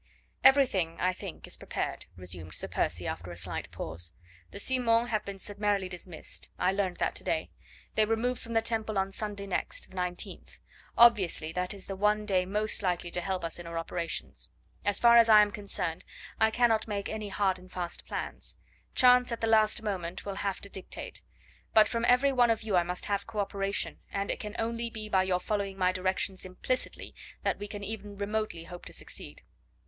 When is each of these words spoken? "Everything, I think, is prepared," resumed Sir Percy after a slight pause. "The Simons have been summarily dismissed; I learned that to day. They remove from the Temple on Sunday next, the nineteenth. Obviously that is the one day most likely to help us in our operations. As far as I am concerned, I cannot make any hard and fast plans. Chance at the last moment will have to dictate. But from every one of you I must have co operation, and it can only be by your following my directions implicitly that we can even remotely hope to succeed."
"Everything, 0.43 0.99
I 0.99 1.13
think, 1.13 1.45
is 1.45 1.57
prepared," 1.57 2.07
resumed 2.15 2.55
Sir 2.55 2.67
Percy 2.67 3.05
after 3.05 3.31
a 3.31 3.35
slight 3.35 3.69
pause. 3.69 4.13
"The 4.49 4.59
Simons 4.59 5.09
have 5.11 5.23
been 5.25 5.37
summarily 5.37 5.87
dismissed; 5.87 6.49
I 6.57 6.71
learned 6.71 6.97
that 6.97 7.13
to 7.17 7.23
day. 7.23 7.51
They 7.93 8.05
remove 8.05 8.39
from 8.39 8.53
the 8.53 8.63
Temple 8.63 8.97
on 8.97 9.11
Sunday 9.11 9.45
next, 9.45 9.91
the 9.91 9.95
nineteenth. 9.95 10.59
Obviously 10.97 11.51
that 11.51 11.71
is 11.71 11.85
the 11.85 11.95
one 11.95 12.25
day 12.25 12.47
most 12.47 12.81
likely 12.81 13.11
to 13.11 13.21
help 13.21 13.43
us 13.45 13.59
in 13.59 13.67
our 13.67 13.77
operations. 13.77 14.49
As 14.83 14.97
far 14.97 15.17
as 15.17 15.29
I 15.29 15.43
am 15.43 15.51
concerned, 15.51 16.03
I 16.39 16.49
cannot 16.49 16.87
make 16.87 17.07
any 17.07 17.29
hard 17.29 17.59
and 17.59 17.71
fast 17.71 18.07
plans. 18.07 18.57
Chance 18.95 19.31
at 19.31 19.39
the 19.41 19.45
last 19.45 19.83
moment 19.83 20.25
will 20.25 20.37
have 20.41 20.61
to 20.61 20.69
dictate. 20.69 21.21
But 21.75 21.87
from 21.87 22.05
every 22.05 22.33
one 22.33 22.49
of 22.49 22.63
you 22.63 22.75
I 22.75 22.81
must 22.81 23.05
have 23.05 23.27
co 23.27 23.37
operation, 23.37 23.99
and 24.11 24.31
it 24.31 24.39
can 24.39 24.55
only 24.57 24.89
be 24.89 25.09
by 25.09 25.21
your 25.21 25.39
following 25.39 25.77
my 25.77 25.91
directions 25.91 26.43
implicitly 26.43 27.13
that 27.43 27.59
we 27.59 27.67
can 27.67 27.83
even 27.83 28.17
remotely 28.17 28.63
hope 28.63 28.85
to 28.85 28.93
succeed." 28.93 29.43